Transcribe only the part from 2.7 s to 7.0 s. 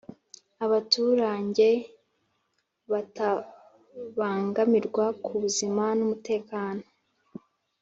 batabangamirwa ku buzima n’umutekano